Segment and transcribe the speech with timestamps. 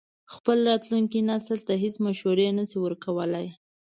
[0.33, 3.47] خپل راتلونکي نسل ته هېڅ مشورې نه شي ورکولای.